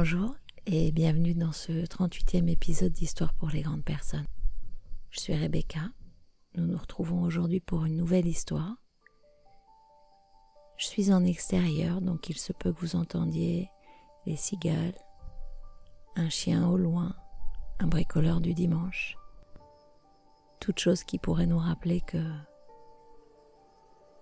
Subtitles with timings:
[0.00, 0.36] Bonjour
[0.66, 4.28] et bienvenue dans ce 38e épisode d'Histoire pour les grandes personnes.
[5.10, 5.80] Je suis Rebecca.
[6.54, 8.76] Nous nous retrouvons aujourd'hui pour une nouvelle histoire.
[10.76, 13.70] Je suis en extérieur, donc il se peut que vous entendiez
[14.24, 14.94] les cigales,
[16.14, 17.16] un chien au loin,
[17.80, 19.18] un bricoleur du dimanche.
[20.60, 22.22] Toute chose qui pourrait nous rappeler que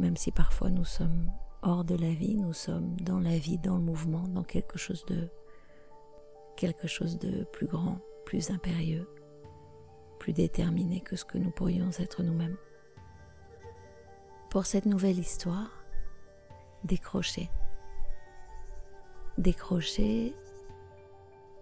[0.00, 1.30] même si parfois nous sommes
[1.62, 5.04] hors de la vie, nous sommes dans la vie, dans le mouvement, dans quelque chose
[5.06, 5.30] de
[6.60, 9.08] quelque chose de plus grand, plus impérieux,
[10.18, 12.58] plus déterminé que ce que nous pourrions être nous-mêmes.
[14.50, 15.82] Pour cette nouvelle histoire,
[16.84, 17.50] décrocher.
[19.38, 20.34] Décrocher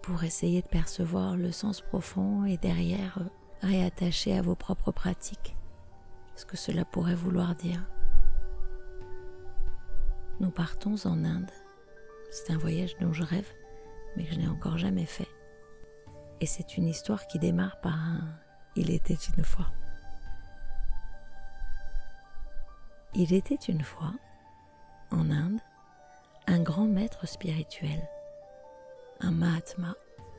[0.01, 3.19] pour essayer de percevoir le sens profond et derrière
[3.61, 5.55] réattacher à vos propres pratiques
[6.35, 7.85] ce que cela pourrait vouloir dire.
[10.41, 11.51] Nous partons en Inde.
[12.31, 13.49] C'est un voyage dont je rêve,
[14.15, 15.27] mais que je n'ai encore jamais fait.
[16.41, 18.33] Et c'est une histoire qui démarre par un
[18.75, 19.67] Il était une fois.
[23.13, 24.13] Il était une fois,
[25.11, 25.59] en Inde,
[26.47, 28.07] un grand maître spirituel,
[29.19, 29.95] un Mahatma,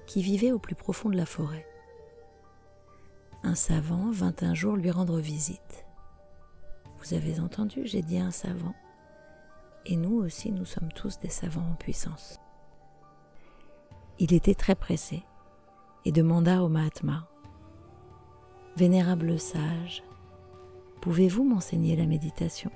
[0.07, 1.67] qui vivait au plus profond de la forêt.
[3.45, 5.87] Un savant vint un jour lui rendre visite.
[6.99, 8.75] Vous avez entendu, j'ai dit un savant.
[9.87, 12.40] Et nous aussi, nous sommes tous des savants en puissance.
[14.23, 15.23] Il était très pressé
[16.05, 17.27] et demanda au Mahatma
[18.77, 20.05] Vénérable sage,
[21.01, 22.71] pouvez-vous m'enseigner la méditation?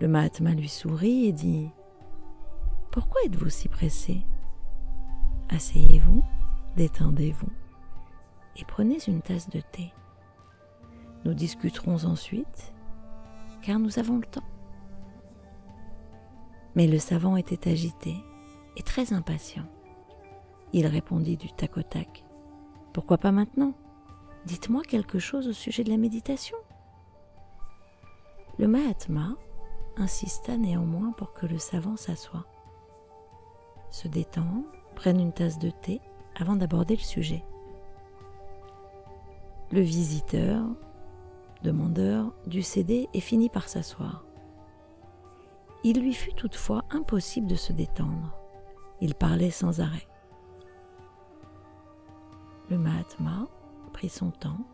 [0.00, 1.70] Le Mahatma lui sourit et dit
[2.90, 4.22] Pourquoi êtes-vous si pressé?
[5.48, 6.24] Asseyez-vous,
[6.74, 7.52] détendez-vous
[8.56, 9.92] et prenez une tasse de thé.
[11.24, 12.74] Nous discuterons ensuite,
[13.62, 14.42] car nous avons le temps.
[16.74, 18.16] Mais le savant était agité
[18.76, 19.66] et très impatient.
[20.76, 22.24] Il répondit du tac au tac.
[22.92, 23.74] Pourquoi pas maintenant?
[24.44, 26.56] Dites-moi quelque chose au sujet de la méditation.
[28.58, 29.36] Le Mahatma
[29.96, 32.44] insista néanmoins pour que le savant s'assoie,
[33.90, 34.64] se détende,
[34.96, 36.00] prenne une tasse de thé
[36.34, 37.44] avant d'aborder le sujet.
[39.70, 40.66] Le visiteur,
[41.62, 44.24] demandeur, dut céder et finit par s'asseoir.
[45.84, 48.36] Il lui fut toutefois impossible de se détendre.
[49.00, 50.08] Il parlait sans arrêt.
[52.70, 53.46] Le Mahatma
[53.92, 54.64] prit son temps,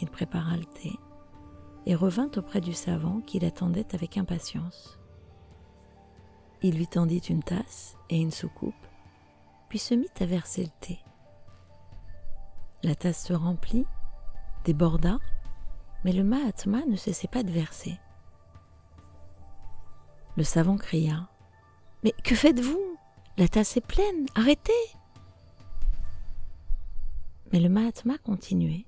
[0.00, 0.92] il prépara le thé
[1.84, 4.98] et revint auprès du savant qui l'attendait avec impatience.
[6.62, 8.74] Il lui tendit une tasse et une soucoupe,
[9.68, 10.98] puis se mit à verser le thé.
[12.82, 13.86] La tasse se remplit,
[14.64, 15.18] déborda,
[16.04, 17.98] mais le Mahatma ne cessait pas de verser.
[20.36, 21.28] Le savant cria
[22.04, 22.96] Mais que faites-vous?
[23.36, 24.72] La tasse est pleine, arrêtez
[27.52, 28.86] mais le Mahatma continuait.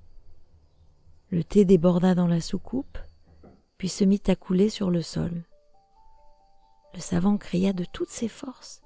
[1.31, 2.97] Le thé déborda dans la soucoupe,
[3.77, 5.43] puis se mit à couler sur le sol.
[6.93, 8.81] Le savant cria de toutes ses forces.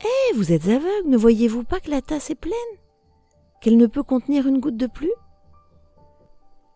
[0.00, 2.54] Eh, vous êtes aveugle, ne voyez-vous pas que la tasse est pleine?
[3.60, 5.12] Qu'elle ne peut contenir une goutte de plus?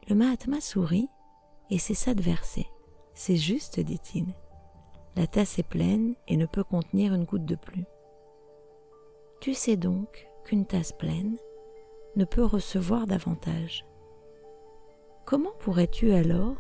[0.09, 1.09] Le Mahatma sourit
[1.71, 2.67] et cessa de verser.
[3.15, 4.27] C'est juste, dit-il.
[5.17, 7.85] La tasse est pleine et ne peut contenir une goutte de plus.
[9.41, 11.37] Tu sais donc qu'une tasse pleine
[12.17, 13.87] ne peut recevoir davantage.
[15.25, 16.57] Comment pourrais-tu alors,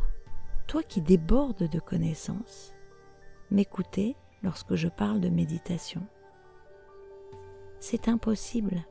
[0.66, 2.74] toi qui débordes de connaissances,
[3.50, 6.06] m'écouter lorsque je parle de méditation?
[7.80, 8.84] C'est impossible.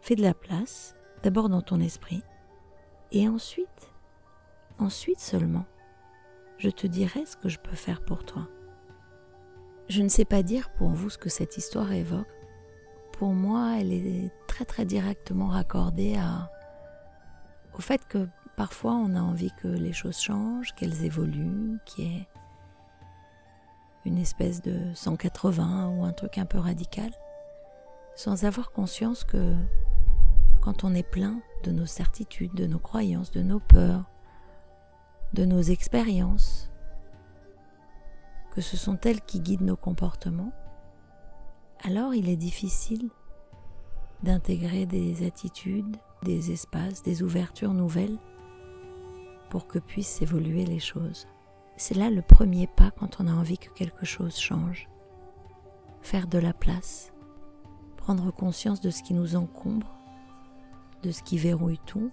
[0.00, 2.22] Fais de la place, d'abord dans ton esprit,
[3.12, 3.92] et ensuite,
[4.78, 5.66] ensuite seulement,
[6.58, 8.48] je te dirai ce que je peux faire pour toi.
[9.88, 12.26] Je ne sais pas dire pour vous ce que cette histoire évoque.
[13.18, 16.16] Pour moi, elle est très très directement raccordée
[17.72, 22.16] au fait que parfois on a envie que les choses changent, qu'elles évoluent, qu'il y
[22.16, 22.28] ait
[24.04, 27.10] une espèce de 180 ou un truc un peu radical,
[28.16, 29.54] sans avoir conscience que
[30.60, 34.04] quand on est plein de nos certitudes, de nos croyances, de nos peurs,
[35.32, 36.70] de nos expériences,
[38.50, 40.52] que ce sont elles qui guident nos comportements,
[41.84, 43.10] alors il est difficile
[44.22, 48.18] d'intégrer des attitudes, des espaces, des ouvertures nouvelles
[49.50, 51.26] pour que puissent évoluer les choses.
[51.76, 54.88] C'est là le premier pas quand on a envie que quelque chose change.
[56.00, 57.12] Faire de la place,
[57.98, 59.94] prendre conscience de ce qui nous encombre,
[61.02, 62.10] de ce qui verrouille tout,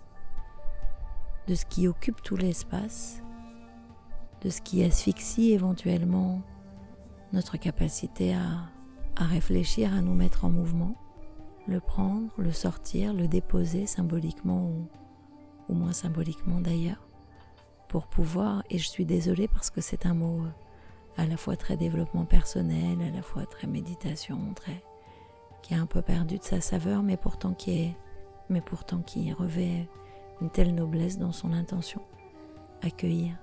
[1.47, 3.23] de ce qui occupe tout l'espace,
[4.41, 6.41] de ce qui asphyxie éventuellement
[7.31, 8.70] notre capacité à
[9.15, 10.95] à réfléchir, à nous mettre en mouvement,
[11.67, 14.71] le prendre, le sortir, le déposer symboliquement
[15.69, 17.07] ou, moins symboliquement d'ailleurs,
[17.87, 20.49] pour pouvoir, et je suis désolée parce que c'est un mot euh,
[21.17, 24.83] à la fois très développement personnel, à la fois très méditation, très
[25.61, 27.97] qui a un peu perdu de sa saveur, mais pourtant qui est,
[28.49, 29.87] mais pourtant qui revêt
[30.41, 32.01] une telle noblesse dans son intention.
[32.81, 33.35] Accueillir,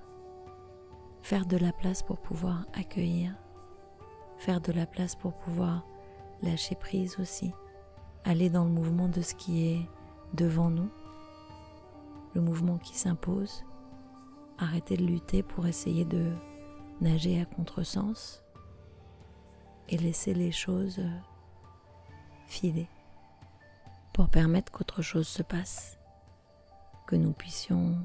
[1.23, 3.35] faire de la place pour pouvoir accueillir,
[4.39, 5.85] faire de la place pour pouvoir
[6.43, 7.53] lâcher prise aussi,
[8.25, 9.87] aller dans le mouvement de ce qui est
[10.35, 10.91] devant nous,
[12.35, 13.65] le mouvement qui s'impose,
[14.59, 16.33] arrêter de lutter pour essayer de
[17.01, 18.43] nager à contresens
[19.89, 21.01] et laisser les choses
[22.47, 22.89] filer
[24.13, 25.97] pour permettre qu'autre chose se passe,
[27.07, 27.97] que nous puissions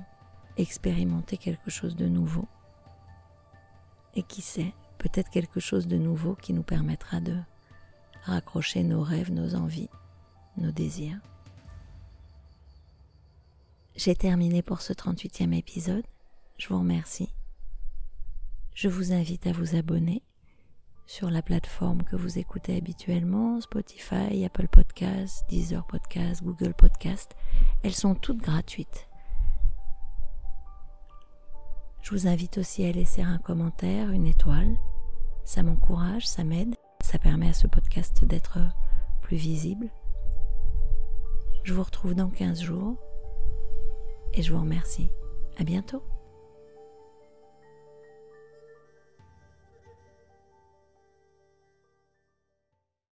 [0.58, 2.48] expérimenter quelque chose de nouveau.
[4.16, 7.36] Et qui sait, peut-être quelque chose de nouveau qui nous permettra de
[8.24, 9.90] raccrocher nos rêves, nos envies,
[10.58, 11.20] nos désirs.
[13.98, 16.06] J'ai terminé pour ce 38e épisode.
[16.58, 17.34] Je vous remercie.
[18.74, 20.24] Je vous invite à vous abonner
[21.06, 27.36] sur la plateforme que vous écoutez habituellement, Spotify, Apple Podcasts, Deezer Podcasts, Google Podcasts.
[27.84, 29.10] Elles sont toutes gratuites.
[32.02, 34.78] Je vous invite aussi à laisser un commentaire, une étoile.
[35.46, 38.60] Ça m'encourage, ça m'aide, ça permet à ce podcast d'être
[39.22, 39.90] plus visible.
[41.64, 42.98] Je vous retrouve dans 15 jours
[44.34, 45.10] et je vous remercie.
[45.58, 46.04] À bientôt.